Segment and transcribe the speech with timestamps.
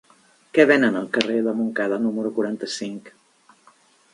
[0.57, 3.13] Què venen al carrer de Montcada número quaranta-cinc?